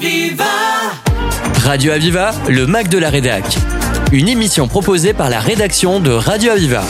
[0.00, 0.44] Aviva
[1.62, 3.44] Radio Aviva, le Mac de la Rédac.
[4.12, 6.82] Une émission proposée par la rédaction de Radio Aviva.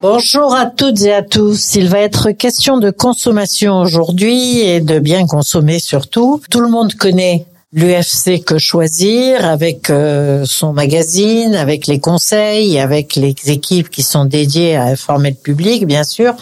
[0.00, 1.74] Bonjour à toutes et à tous.
[1.74, 6.40] Il va être question de consommation aujourd'hui et de bien consommer surtout.
[6.52, 13.14] Tout le monde connaît l'UFC Que Choisir avec euh, son magazine, avec les conseils, avec
[13.14, 16.34] les équipes qui sont dédiées à informer le public, bien sûr.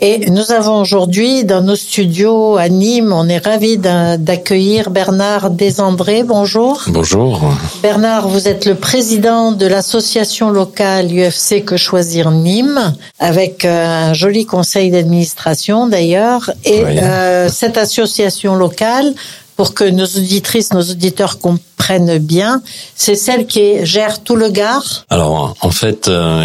[0.00, 6.24] Et nous avons aujourd'hui dans nos studios à Nîmes, on est ravis d'accueillir Bernard Desandré.
[6.24, 6.82] Bonjour.
[6.88, 7.40] Bonjour.
[7.80, 14.14] Bernard, vous êtes le président de l'association locale UFC Que Choisir Nîmes, avec euh, un
[14.14, 16.50] joli conseil d'administration d'ailleurs.
[16.64, 19.14] Et euh, cette association locale,
[19.62, 21.71] pour que nos auditrices, nos auditeurs comprennent
[22.20, 22.62] bien,
[22.94, 26.44] c'est celle qui gère tout le Gard Alors, en fait, euh,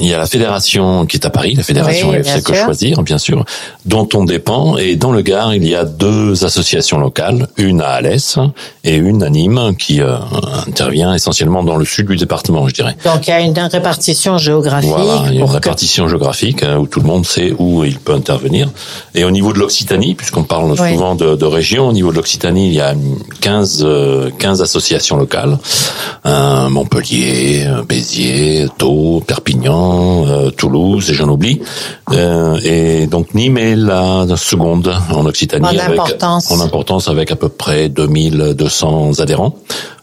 [0.00, 3.02] il y a la fédération qui est à Paris, la fédération oui, FC Que Choisir,
[3.02, 3.44] bien sûr,
[3.84, 4.76] dont on dépend.
[4.78, 8.38] Et dans le Gard, il y a deux associations locales, une à Alès
[8.84, 10.16] et une à Nîmes, qui euh,
[10.66, 12.96] intervient essentiellement dans le sud du département, je dirais.
[13.04, 14.90] Donc, il y a une répartition géographique.
[14.90, 17.98] Voilà, il y a une répartition géographique hein, où tout le monde sait où il
[17.98, 18.68] peut intervenir.
[19.14, 20.92] Et au niveau de l'Occitanie, puisqu'on parle oui.
[20.92, 22.94] souvent de, de région, au niveau de l'Occitanie, il y a
[23.40, 23.86] 15,
[24.38, 24.75] 15 associations
[25.16, 25.58] locales.
[26.26, 31.60] Euh, Montpellier, Béziers, Thau, Perpignan, euh, Toulouse, et j'en oublie.
[32.12, 35.66] Euh, et donc Nîmes est la seconde en Occitanie.
[35.66, 36.50] En importance.
[36.50, 39.56] En importance avec à peu près 2200 adhérents.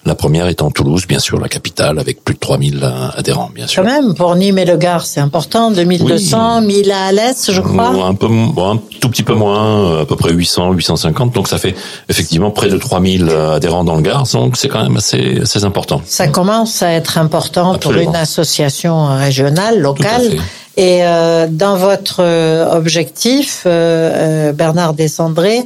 [0.06, 3.84] La première étant Toulouse, bien sûr, la capitale, avec plus de 3000 adhérents, bien sûr.
[3.84, 5.72] Quand même, pour Nîmes et le Gard, c'est important.
[5.72, 6.66] 2200, oui.
[6.68, 7.88] 1000 à l'Est, je crois.
[7.88, 11.34] Un peu, un tout petit peu moins, à peu près 800, 850.
[11.34, 11.74] Donc ça fait
[12.10, 14.28] effectivement près de 3000 adhérents dans le Gard.
[14.34, 16.02] Donc c'est quand même assez, assez important.
[16.06, 18.04] Ça commence à être important Absolument.
[18.04, 20.38] pour une association régionale, locale.
[20.76, 22.24] Et euh, dans votre
[22.76, 25.64] objectif, euh, Bernard Descendré,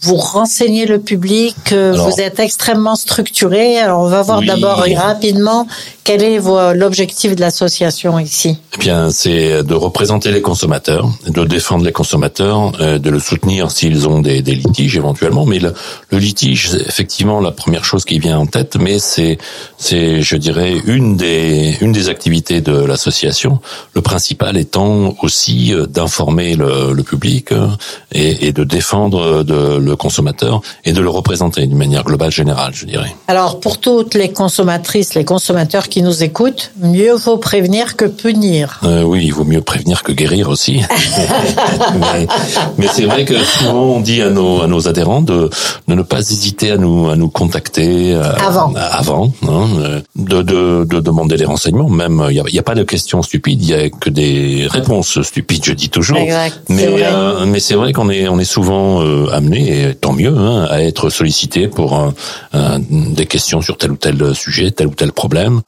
[0.00, 3.78] vous renseignez le public, Alors, vous êtes extrêmement structuré.
[3.78, 4.46] Alors on va voir oui.
[4.46, 5.66] d'abord rapidement
[6.04, 6.40] quel est
[6.74, 12.72] l'objectif de l'association ici Eh bien, c'est de représenter les consommateurs, de défendre les consommateurs,
[12.80, 15.44] euh, de le soutenir s'ils ont des, des, litiges éventuellement.
[15.44, 15.74] Mais le,
[16.10, 19.36] le litige, c'est effectivement la première chose qui vient en tête, mais c'est,
[19.76, 23.60] c'est, je dirais, une des une des activités de l'association.
[23.94, 27.68] Le principal étant aussi euh, d'informer le, le public euh,
[28.12, 32.72] et, et, de défendre de, le consommateur et de le représenter d'une manière globale générale,
[32.74, 33.14] je dirais.
[33.26, 38.80] Alors, pour toutes les consommatrices, les consommateurs qui nous écoutent, mieux vaut prévenir que punir.
[38.84, 40.80] Euh, oui, il vaut mieux prévenir que guérir aussi.
[42.00, 42.26] mais,
[42.78, 45.50] mais c'est vrai que souvent on dit à nos, à nos adhérents de,
[45.88, 49.66] de ne pas hésiter à nous, à nous contacter euh, avant, avant hein,
[50.16, 51.88] de, de, de, demander des renseignements.
[51.88, 55.64] Même il n'y a, pas de questions stupides, il y a que des réponses stupides,
[55.64, 56.18] je dis toujours.
[56.18, 59.00] Exact, mais euh, mais c'est vrai qu'on est on est souvent
[59.30, 62.12] amené, et tant mieux, hein, à être sollicité pour
[62.90, 65.60] des questions sur tel ou tel sujet, tel ou tel problème.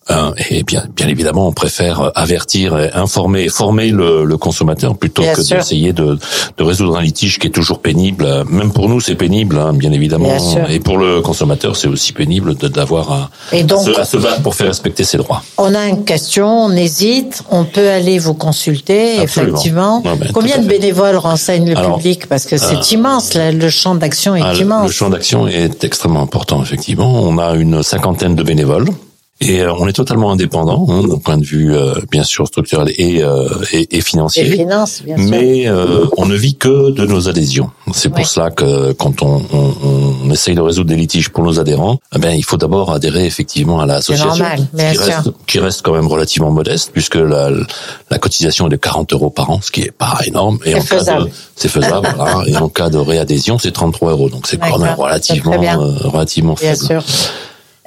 [0.51, 5.35] et bien bien évidemment, on préfère avertir, informer, et former le, le consommateur plutôt bien
[5.35, 6.19] que d'essayer de,
[6.57, 8.45] de résoudre un litige qui est toujours pénible.
[8.49, 10.29] Même pour nous, c'est pénible, hein, bien évidemment.
[10.37, 13.31] Bien et pour le consommateur, c'est aussi pénible d'avoir à,
[13.63, 15.43] donc, à, se, à, se, battre pour faire respecter ses droits.
[15.59, 19.53] On a une question, on hésite, on peut aller vous consulter, Absolument.
[19.53, 20.03] effectivement.
[20.05, 22.27] Ouais, ben, Combien de bénévoles renseignent le Alors, public?
[22.27, 24.53] Parce que c'est euh, immense, là, le champ d'action ah.
[24.83, 27.23] Le champ d'action est extrêmement important, effectivement.
[27.23, 28.89] On a une cinquantaine de bénévoles.
[29.43, 32.93] Et euh, on est totalement indépendant hein, d'un point de vue euh, bien sûr structurel
[32.99, 34.47] et, euh, et, et financier.
[34.47, 35.27] Et finance, bien sûr.
[35.31, 37.71] Mais euh, on ne vit que de nos adhésions.
[37.95, 39.75] C'est pour cela que quand on, on,
[40.25, 43.25] on essaye de résoudre des litiges pour nos adhérents, eh ben il faut d'abord adhérer
[43.25, 44.45] effectivement à l'association,
[44.77, 47.51] qui reste qui reste quand même relativement modeste puisque la,
[48.11, 50.59] la cotisation est de 40 euros par an, ce qui est pas énorme.
[50.67, 51.25] Et en cas faisable.
[51.25, 52.13] de c'est faisable.
[52.15, 52.43] voilà.
[52.47, 54.29] Et en cas de réadhésion, c'est 33 euros.
[54.29, 56.85] Donc c'est quand même relativement euh, relativement Bien faible.
[56.85, 57.03] sûr.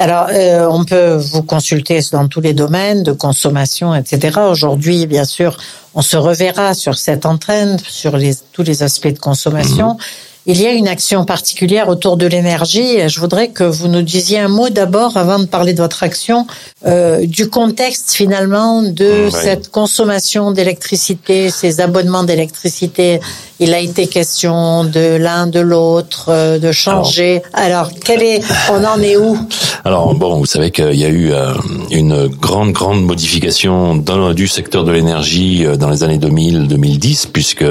[0.03, 4.38] Alors, euh, on peut vous consulter dans tous les domaines de consommation, etc.
[4.50, 5.56] Aujourd'hui, bien sûr,
[5.94, 9.97] on se reverra sur cette entraîne, sur les, tous les aspects de consommation.
[10.46, 13.07] Il y a une action particulière autour de l'énergie.
[13.07, 16.45] Je voudrais que vous nous disiez un mot d'abord, avant de parler de votre action,
[16.86, 23.22] euh, du contexte finalement de cette consommation d'électricité, ces abonnements d'électricité.
[23.60, 27.42] Il a été question de l'un, de l'autre, euh, de changer.
[27.54, 29.38] Alors, quel est, on en est où?
[29.86, 31.54] Alors bon, vous savez qu'il y a eu euh,
[31.92, 37.63] une grande grande modification dans, du secteur de l'énergie euh, dans les années 2000-2010, puisque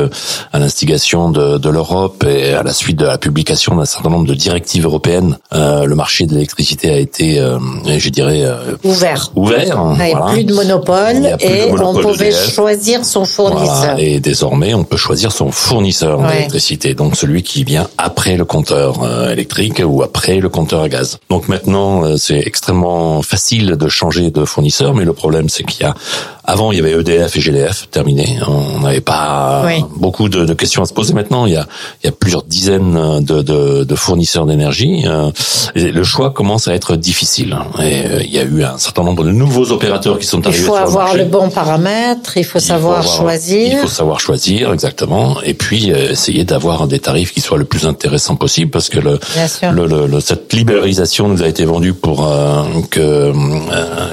[0.53, 4.29] à l'instigation de, de l'Europe et à la suite de la publication d'un certain nombre
[4.29, 7.59] de directives européennes, euh, le marché de l'électricité a été, euh,
[7.99, 9.33] je dirais, euh, ouvert.
[9.35, 9.97] Ouvert.
[9.99, 13.99] Il n'y a plus de monopole et on pouvait choisir son fournisseur.
[13.99, 18.93] Et désormais, on peut choisir son fournisseur d'électricité, donc celui qui vient après le compteur
[19.29, 21.19] électrique ou après le compteur à gaz.
[21.31, 25.85] Donc maintenant, c'est extrêmement facile de changer de fournisseur, mais le problème, c'est qu'il y
[25.85, 25.95] a
[26.45, 28.39] avant, il y avait EDF et GDF, terminé.
[28.49, 29.65] On n'avait pas
[29.97, 31.15] beaucoup de, de, questions à se poser.
[31.15, 31.67] Maintenant, il y a,
[32.03, 35.05] il y a plusieurs dizaines de, de, de fournisseurs d'énergie.
[35.07, 35.31] Euh,
[35.77, 37.57] le choix commence à être difficile.
[37.79, 40.63] Et euh, il y a eu un certain nombre de nouveaux opérateurs qui sont arrivés.
[40.63, 42.37] Il faut avoir le, bon paramètre.
[42.37, 43.75] Il faut savoir choisir.
[43.75, 45.41] Il faut savoir choisir exactement.
[45.43, 48.99] Et puis euh, essayer d'avoir des tarifs qui soient le plus intéressants possible, parce que
[48.99, 49.21] le,
[49.73, 52.29] le, le cette libéralisation nous a été vendue pour
[52.91, 53.33] que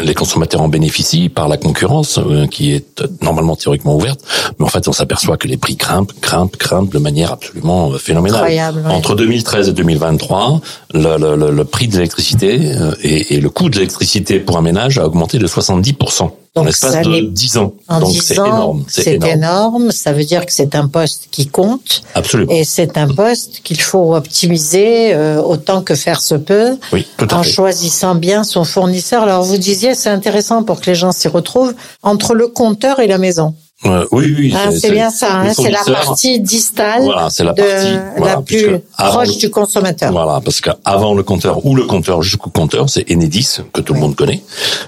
[0.04, 4.20] les consommateurs en bénéficient par la concurrence euh, qui est normalement théoriquement ouverte,
[4.58, 7.98] mais en fait on s'aperçoit que les prix grimpent, grimpent, grimpent de manière absolument euh,
[7.98, 8.42] phénoménale.
[8.88, 10.62] Entre 2013 et 2023,
[10.94, 14.62] le, le, le prix de l'électricité euh, et, et, le coût de l'électricité pour un
[14.62, 16.32] ménage a augmenté de 70%.
[16.56, 17.74] Donc, en l'espace de 10 ans.
[18.00, 18.84] Donc c'est énorme.
[18.88, 19.32] C'est énorme.
[19.32, 19.92] énorme.
[19.92, 22.02] Ça veut dire que c'est un poste qui compte.
[22.16, 22.52] Absolument.
[22.52, 26.78] Et c'est un poste qu'il faut optimiser euh, autant que faire se peut.
[26.92, 27.52] Oui, tout à en fait.
[27.52, 29.24] choisissant bien son fournisseur.
[29.24, 33.08] Alors vous disiez, c'est intéressant pour que les gens s'y retrouvent entre le compteur et
[33.08, 33.54] la maison.
[33.86, 34.54] Euh, oui, oui.
[34.54, 35.40] Ah, c'est bien ça.
[35.40, 37.04] Hein, c'est la partie distale.
[37.04, 40.12] Voilà, c'est la partie la plus proche du consommateur.
[40.12, 44.02] Voilà, parce qu'avant le compteur ou le compteur jusqu'au compteur, c'est Enedis que tout le
[44.02, 44.42] monde connaît,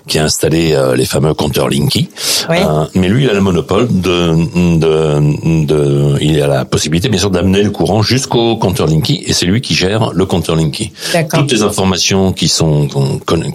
[0.07, 2.09] qui a installé euh, les fameux compteurs Linky.
[2.49, 2.57] Oui.
[2.59, 4.35] Euh, mais lui, il a le monopole de,
[4.77, 9.31] de, de, il a la possibilité bien sûr d'amener le courant jusqu'au compteur Linky, et
[9.31, 10.91] c'est lui qui gère le compteur Linky.
[11.33, 12.89] Toutes les informations qui sont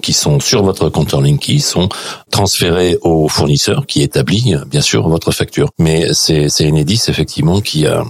[0.01, 1.89] qui sont sur votre compteur Linky sont
[2.31, 5.69] transférées au fournisseur qui établit bien sûr votre facture.
[5.79, 8.03] Mais c'est Enedis effectivement qui a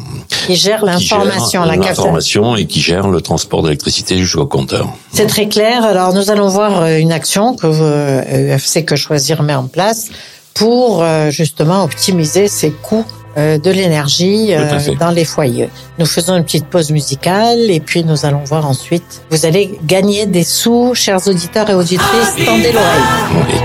[0.46, 4.88] qui gère l'information, la l'information et qui gère le transport d'électricité jusqu'au compteur.
[5.12, 5.84] C'est très clair.
[5.84, 10.10] Alors nous allons voir euh, une action que UFC euh, que choisir met en place
[10.54, 13.06] pour euh, justement optimiser ses coûts
[13.38, 14.52] de l'énergie
[15.00, 15.69] dans les foyers.
[16.00, 19.22] Nous faisons une petite pause musicale et puis nous allons voir ensuite.
[19.30, 23.62] Vous allez gagner des sous, chers auditeurs et auditrices, tendez l'oreille.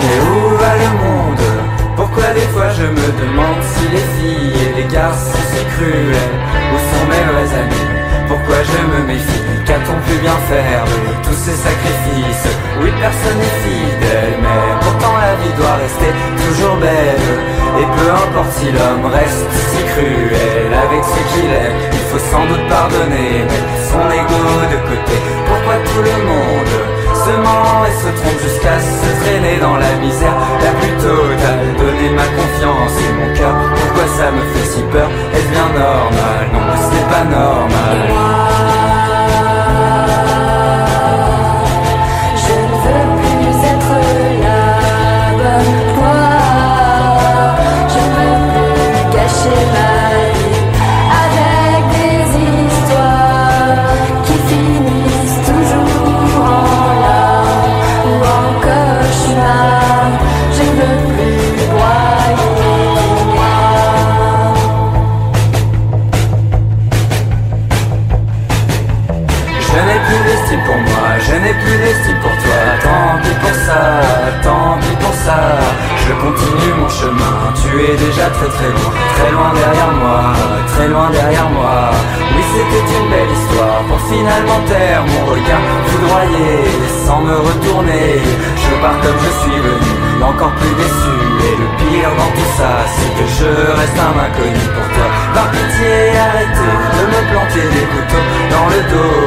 [0.00, 1.23] Mais où va le monde?
[2.24, 6.36] Pourquoi des fois je me demande si les filles et les garçons si cruels
[6.72, 7.88] Où sont mes vrais amis.
[8.28, 9.44] Pourquoi je me méfie?
[9.66, 12.48] Qu'a-t-on pu bien faire de tous ces sacrifices?
[12.80, 16.10] Oui personne n'est fidèle Mais pourtant la vie doit rester
[16.40, 17.28] toujours belle.
[17.80, 22.46] Et peu importe si l'homme reste si cruel Avec ce qu'il est Il faut sans
[22.46, 25.16] doute pardonner Mettre son ego de côté.
[25.44, 30.36] Pourquoi tout le monde se ment et se trompe jusqu'à se traîner dans la misère
[30.64, 31.64] la plus totale.
[31.78, 35.08] Donner ma confiance et mon cœur, pourquoi ça me fait si peur?
[35.34, 36.44] Est-ce bien normal?
[36.52, 38.53] Non, ce n'est pas normal.
[87.74, 91.16] Je pars comme je suis venu, encore plus déçu.
[91.42, 95.08] Et le pire dans tout ça, c'est que je reste un inconnu pour toi.
[95.34, 99.26] Par pitié, arrêtez de me planter des couteaux dans le dos.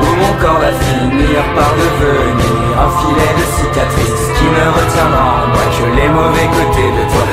[0.00, 5.48] Où mon corps va finir par devenir un filet de cicatrices qui ne retiendra en
[5.52, 7.24] moi que les mauvais côtés de toi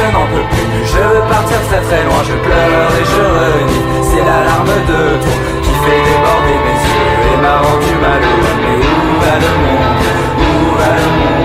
[0.00, 3.84] je n'en peux plus Je veux partir très très loin, je pleure et je renie
[4.02, 8.89] C'est l'alarme de toi qui fait déborder mes yeux Et m'a rendu malheureux
[9.30, 9.46] Mais
[10.38, 11.39] où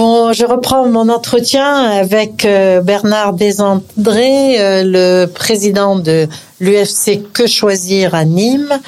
[0.00, 6.28] monde je reprends mon entretien avec euh, Bernard Desandré, euh, le président de
[6.60, 8.78] l'UFC Que Choisir à Nîmes.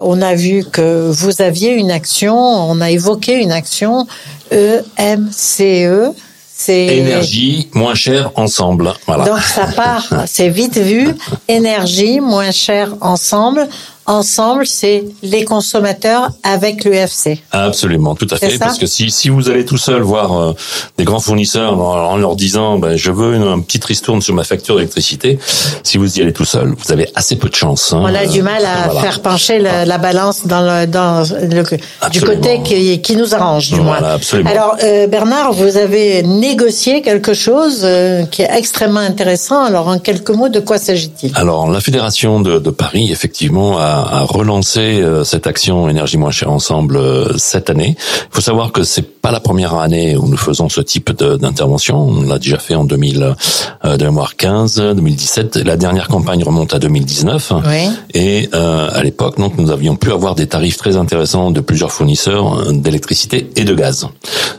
[0.00, 4.06] On a vu que vous aviez une action, on a évoqué une action
[4.50, 5.60] EMCE.
[5.60, 6.12] E.
[6.60, 8.92] C'est énergie moins cher ensemble.
[9.06, 9.24] Voilà.
[9.24, 11.08] Donc ça part, c'est vite vu.
[11.48, 13.68] Énergie moins cher ensemble
[14.08, 17.38] ensemble, c'est les consommateurs avec l'UFC.
[17.52, 18.58] Absolument, tout à fait.
[18.58, 20.52] Parce que si, si vous allez tout seul voir euh,
[20.96, 24.44] des grands fournisseurs en, leur disant ben, je veux une, un petit ristourne sur ma
[24.44, 25.38] facture d'électricité,
[25.82, 27.92] si vous y allez tout seul, vous avez assez peu de chance.
[27.92, 28.00] Hein.
[28.02, 32.20] On a du mal à faire pencher la, la, balance dans le, dans le, du
[32.22, 34.50] côté qui, qui nous arrange, du voilà, Absolument.
[34.50, 39.62] Alors euh, Bernard, vous avez négocié quelque chose euh, qui est extrêmement intéressant.
[39.64, 41.32] Alors en quelques mots, de quoi s'agit-il?
[41.34, 46.30] Alors la Fédération de, de Paris, effectivement, a à, relancer euh, cette action énergie moins
[46.30, 47.96] chère ensemble euh, cette année.
[47.98, 51.98] Il faut savoir que c'est pas la première année où nous faisons ce type d'intervention.
[51.98, 55.56] On l'a déjà fait en 2015, 2017.
[55.56, 57.52] La dernière campagne remonte à 2019.
[57.66, 57.88] Oui.
[58.14, 61.92] Et euh, à l'époque, donc, nous avions pu avoir des tarifs très intéressants de plusieurs
[61.92, 64.08] fournisseurs d'électricité et de gaz.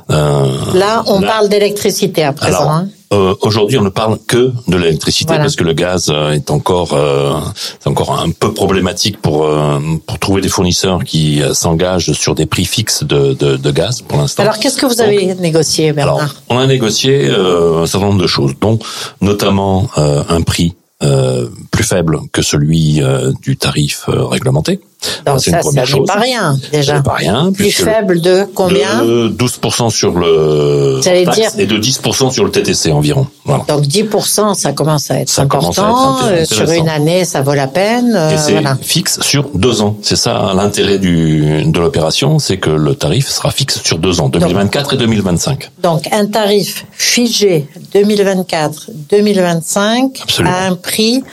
[0.10, 2.70] Euh, là, on parle d'électricité à présent.
[2.72, 6.52] hein euh, Aujourd'hui, on ne parle que de l'électricité parce que le gaz euh, est
[6.52, 7.40] encore euh,
[7.86, 12.66] encore un peu problématique pour euh, pour trouver des fournisseurs qui s'engagent sur des prix
[12.66, 14.44] fixes de, de, de gaz pour l'instant.
[14.44, 16.18] Alors, qu'est-ce que vous avez négocié, Bernard?
[16.18, 18.80] alors, On a négocié un certain nombre de choses, dont
[19.22, 24.82] notamment un prix euh, plus faible que celui euh, du tarif euh, réglementé.
[25.26, 26.98] Donc ça, ça n'est pas rien déjà.
[26.98, 27.54] C'est pas rien.
[27.54, 31.52] Plus faible de combien De 12% sur le taxe dire...
[31.58, 33.26] et de 10% sur le TTC environ.
[33.46, 33.64] Voilà.
[33.68, 36.18] Donc 10%, ça commence à être ça important.
[36.18, 38.14] À être sur une année, ça vaut la peine.
[38.34, 38.78] Et c'est voilà.
[38.82, 39.96] fixe sur deux ans.
[40.02, 44.30] C'est ça l'intérêt du de l'opération, c'est que le tarif sera fixe sur deux ans,
[44.30, 45.72] 2024 donc, et 2025.
[45.82, 51.24] Donc un tarif figé 2024-2025 à un prix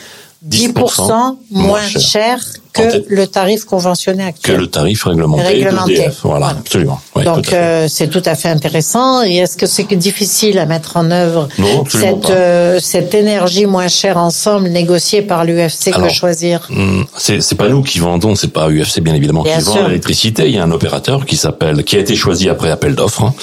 [0.49, 2.39] 10%, moins cher,
[2.77, 4.57] que le tarif conventionné actuel.
[4.57, 6.09] Que le tarif réglementé, réglementé.
[6.23, 7.01] Voilà, absolument.
[7.25, 9.23] Donc euh, c'est tout à fait intéressant.
[9.23, 11.49] Et est-ce que c'est difficile à mettre en œuvre
[11.89, 16.67] cette euh, cette énergie moins chère ensemble négociée par l'UFC que choisir?
[16.71, 20.47] hmm, C'est c'est pas nous qui vendons, c'est pas UFC bien évidemment qui vend l'électricité.
[20.47, 23.35] Il y a un opérateur qui s'appelle qui a été choisi après appel d'offres, hein.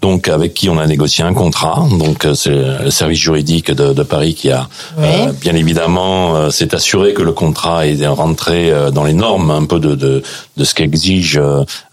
[0.00, 1.84] donc avec qui on a négocié un contrat.
[1.98, 4.68] Donc euh, c'est le service juridique de, de Paris qui a
[4.98, 9.78] euh, bien évidemment s'est assuré que le contrat est rentré dans les normes un peu
[9.78, 10.22] de de,
[10.56, 11.40] de ce qu'exige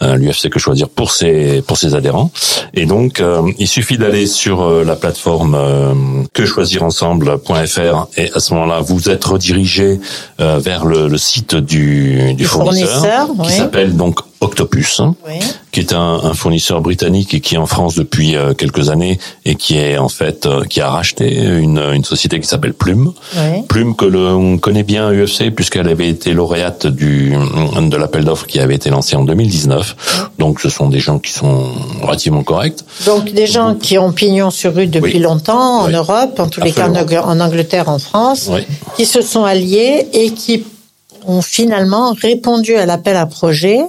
[0.01, 2.31] l'UFC que choisir pour ses pour ses adhérents.
[2.73, 5.93] Et donc, euh, il suffit d'aller sur euh, la plateforme euh,
[6.33, 9.99] que choisir ensemble.fr et à ce moment-là, vous êtes redirigé
[10.37, 15.39] vers le, le, site du, du fournisseur, qui s'appelle donc Octopus, oui.
[15.73, 19.19] qui est un, un, fournisseur britannique et qui est en France depuis euh, quelques années
[19.43, 23.11] et qui est en fait euh, qui a racheté une, une société qui s'appelle Plume.
[23.35, 23.63] Oui.
[23.67, 27.33] Plume que l'on connaît bien UFC puisqu'elle avait été lauréate du
[27.81, 29.95] de l'appel d'offres qui avait été lancé en 2019.
[29.99, 30.19] Oui.
[30.37, 31.65] Donc ce sont des gens qui sont
[32.01, 32.79] relativement corrects.
[33.05, 36.71] Donc des gens qui ont pignon sur rue depuis longtemps en Europe, en tous les
[36.71, 38.49] cas en Angleterre, en France,
[38.95, 40.63] qui se sont alliés et qui
[41.27, 43.79] ont finalement répondu à l'appel à projet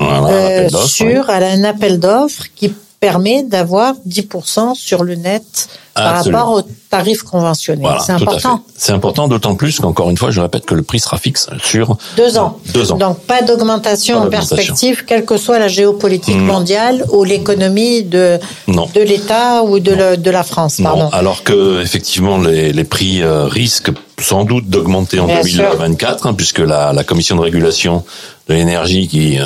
[0.00, 6.62] euh, sur un appel d'offres qui permet d'avoir 10% sur le net par rapport au
[6.90, 7.98] tarif conventionnel.
[8.04, 8.62] c'est important.
[8.76, 11.96] C'est important, d'autant plus qu'encore une fois, je répète que le prix sera fixe sur
[12.16, 12.58] deux ans.
[12.72, 12.96] Deux ans.
[12.96, 16.46] Donc pas d'augmentation en perspective, quelle que soit la géopolitique mmh.
[16.46, 18.38] mondiale ou l'économie de
[18.68, 20.80] de l'État ou de, de, la France.
[20.82, 21.04] Pardon.
[21.04, 21.10] Non.
[21.10, 26.34] Alors que effectivement les, les prix euh, risquent sans doute d'augmenter en Bien 2024, hein,
[26.34, 28.04] puisque la, la commission de régulation
[28.48, 29.44] de l'énergie qui euh,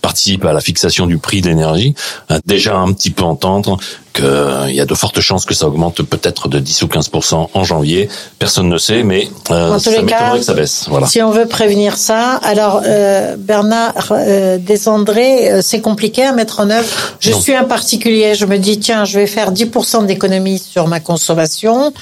[0.00, 1.94] participe à la fixation du prix de l'énergie
[2.28, 3.78] a déjà un petit peu entendre
[4.18, 7.10] qu'il euh, y a de fortes chances que ça augmente peut-être de 10 ou 15
[7.54, 8.08] en janvier.
[8.38, 10.86] Personne ne sait, mais euh, ça m'étonnerait que ça baisse.
[10.88, 11.06] Voilà.
[11.06, 16.60] Si on veut prévenir ça, alors euh, Bernard euh, Desandré, euh, c'est compliqué à mettre
[16.60, 16.88] en œuvre.
[17.20, 17.40] Je non.
[17.40, 19.70] suis un particulier, je me dis tiens, je vais faire 10
[20.06, 21.92] d'économie sur ma consommation.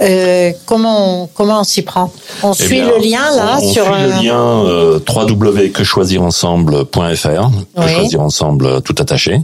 [0.00, 2.12] Euh, comment on, comment on s'y prend?
[2.42, 7.50] On eh suit bien, le lien là on, on sur suit le lien euh, www.quechoisirensemble.fr,
[7.76, 7.94] oui.
[7.94, 9.42] choisir ensemble tout attaché,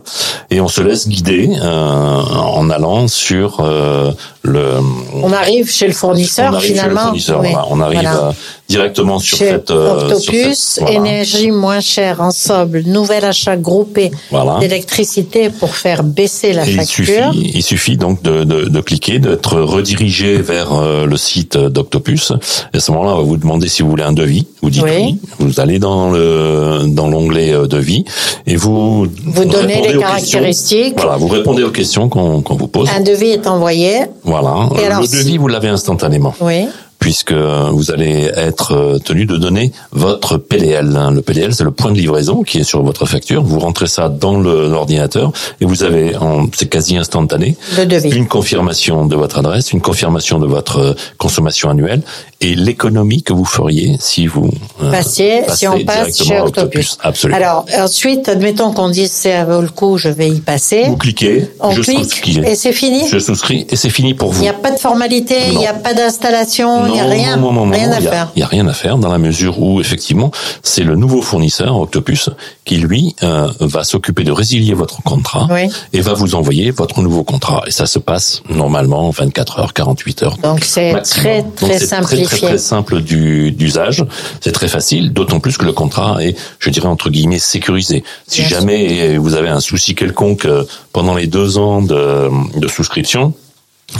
[0.51, 4.11] et on se laisse guider euh, en allant sur euh,
[4.43, 4.79] le.
[5.23, 7.15] On arrive chez le fournisseur on arrive finalement.
[7.15, 7.55] Chez le fournisseur, oui.
[7.71, 8.35] On arrive voilà.
[8.71, 10.97] Directement sur Chez cette euh, sur Octopus, cette- voilà.
[10.99, 14.59] énergie moins chère ensemble, nouvel achat groupé Voilà.
[14.61, 17.33] d'électricité pour faire baisser la Et il suffit, facture.
[17.35, 22.33] il suffit donc de, de, de cliquer, d'être redirigé vers euh, le site d'Octopus.
[22.73, 24.47] Et à ce moment-là, on va vous demander si vous voulez un devis.
[24.63, 24.91] Vous dites Oui.
[25.03, 25.19] oui.
[25.41, 28.05] Vous allez dans le dans l'onglet euh, devis
[28.47, 30.95] et vous Vous donnez les caractéristiques.
[30.97, 32.89] Voilà, vous répondez aux questions qu'on qu'on vous pose.
[32.97, 34.01] Un devis est envoyé.
[34.23, 34.69] Voilà.
[34.81, 36.35] Et alors, le devis, vous l'avez instantanément.
[36.41, 36.67] Oui.
[37.01, 40.97] Puisque vous allez être euh, tenu de donner votre PDL.
[41.13, 43.43] Le PDL, c'est le point de livraison qui est sur votre facture.
[43.43, 46.13] Vous rentrez ça dans l'ordinateur et vous avez,
[46.55, 47.57] c'est quasi instantané,
[48.05, 52.03] une confirmation de votre adresse, une confirmation de votre euh, consommation annuelle
[52.43, 54.51] et l'économie que vous feriez si vous
[54.83, 56.99] euh, Passiez, si on passe chez Octopus.
[57.03, 57.37] Absolument.
[57.39, 60.85] Alors, ensuite, admettons qu'on dise c'est vaut le coup, je vais y passer.
[60.87, 62.39] vous cliquez, On je clique souscris.
[62.47, 63.09] et c'est fini.
[63.09, 64.43] Je souscris et c'est fini pour Il vous.
[64.43, 67.37] n'y a pas de formalité, il n'y a pas d'installation, il n'y a Non, rien,
[67.37, 68.29] non, non, non, rien à il y a- faire.
[68.37, 70.31] Il y a rien à faire dans la mesure où effectivement
[70.63, 72.31] c'est le nouveau fournisseur Octopus
[72.65, 75.69] qui lui euh, va s'occuper de résilier votre contrat Oui.
[75.93, 79.73] et va vous envoyer votre nouveau contrat et ça se passe normalement en 24 heures,
[79.75, 80.37] 48 heures.
[80.43, 82.25] Donc c'est très Donc, très c'est simplifié.
[82.27, 84.05] Très, très, très simple du- d'usage.
[84.41, 88.05] C'est très facile, d'autant plus que le contrat est, je dirais entre guillemets, sécurisé.
[88.27, 88.59] Si Bien sûr.
[88.61, 92.29] jamais vous avez un souci quelconque euh, pendant les deux ans de,
[92.59, 93.33] de souscription,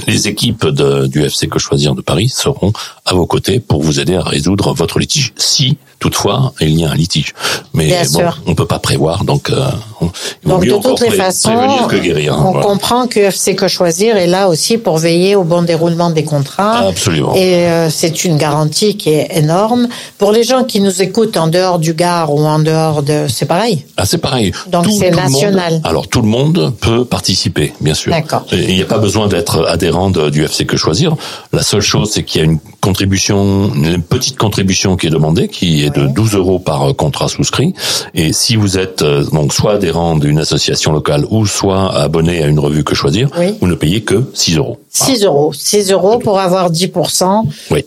[0.07, 2.73] les équipes du FC Que Choisir de Paris seront
[3.05, 6.91] à vos côtés pour vous aider à résoudre votre litige, si toutefois il y a
[6.91, 7.33] un litige.
[7.73, 8.39] Mais Bien bon, sûr.
[8.47, 9.55] on peut pas prévoir, donc euh,
[10.01, 10.07] il
[10.49, 11.53] vaut Donc mieux de toutes les façons,
[11.89, 12.35] que guérir.
[12.35, 12.67] hein, on voilà.
[12.67, 16.89] comprend que FC Que Choisir est là aussi pour veiller au bon déroulement des contrats.
[16.89, 17.35] Absolument.
[17.37, 19.89] Et euh, c'est une garantie qui est énorme.
[20.19, 23.27] Pour les gens qui nous écoutent en dehors du Gard ou en dehors de...
[23.29, 23.85] C'est pareil.
[23.97, 24.53] Ah, c'est pareil.
[24.69, 25.81] Donc c'est monde- national.
[25.85, 28.11] alors tout le monde peut participer, bien sûr.
[28.11, 28.47] D'accord.
[28.53, 31.15] Il n'y a pas besoin d'être adhérent de- du FC Que Choisir.
[31.53, 35.49] La seule chose, c'est qu'il y a une contribution, une petite contribution qui est demandée,
[35.49, 37.75] qui est de 12 euros par euh, contrat souscrit.
[38.15, 42.47] Et si vous êtes euh, donc soit adhérent d'une association locale ou soit abonné à
[42.47, 43.55] une revue Que Choisir, Oui.
[43.61, 44.79] vous ne payez que 6 euros.
[44.99, 45.15] Voilà.
[45.15, 45.53] 6 euros.
[45.53, 47.85] 6 euros pour avoir 10% Oui.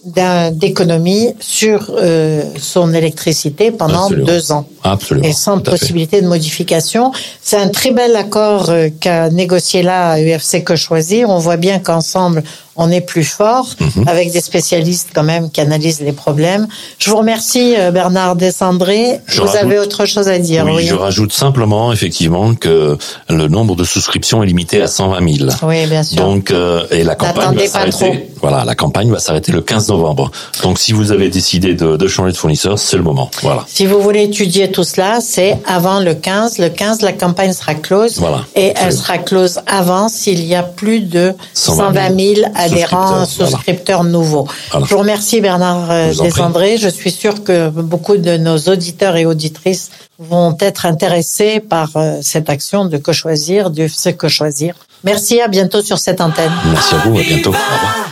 [0.52, 4.28] d'économie sur euh, son électricité pendant Absolument.
[4.28, 4.66] deux ans.
[4.84, 5.28] Absolument.
[5.28, 7.12] Et sans possibilité de modification.
[7.42, 11.30] C'est un très bel accord qu'a négocié là UFC Que Choisir.
[11.30, 12.44] On voit bien qu'ensemble,
[12.76, 14.08] on est plus fort, Mhm.
[14.08, 16.68] avec des spécialistes quand même qui analysent les problèmes.
[17.00, 19.20] Je vous remercie euh, Bernard Descendré.
[19.28, 20.86] Je vous rajoute- avez autre chose à dire, Oui, oui.
[20.88, 22.98] je rajoute simplement effectivement que
[23.30, 25.50] le nombre de souscriptions est limité à 120 000.
[25.64, 26.18] Oui, bien sûr.
[26.18, 26.52] Donc
[26.92, 28.30] et la campagne va s'arrêter.
[28.42, 30.30] Voilà, la campagne va s'arrêter le 15 novembre.
[30.64, 33.30] Donc si vous avez décidé de, de changer de fournisseur, c'est le moment.
[33.42, 33.64] Voilà.
[33.68, 36.58] Si vous voulez étudier tout cela, c'est avant le 15.
[36.58, 38.18] Le 15, la campagne sera close.
[38.18, 38.44] Voilà.
[38.56, 43.50] Et elle sera close avant s'il y a plus de 120 120 000 adhérents, souscripteurs,
[43.50, 44.48] souscripteurs nouveaux.
[44.72, 44.86] Voilà.
[44.86, 46.24] Je vous remercie Bernard euh, Je vous.
[46.24, 46.78] Desandré.
[46.78, 52.20] Je suis sûre que beaucoup de nos auditeurs et auditrices vont être intéressés par euh,
[52.22, 54.76] cette action de Que Choisir, du Ce Que Choisir.
[55.04, 56.52] Merci, à bientôt sur cette antenne.
[56.72, 57.50] Merci à vous, à bientôt.
[57.50, 58.10] Au revoir.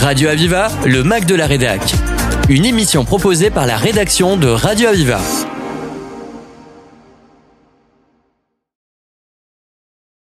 [0.00, 1.80] Radio Aviva, le Mac de la Rédac.
[2.48, 5.20] Une émission proposée par la rédaction de Radio Aviva.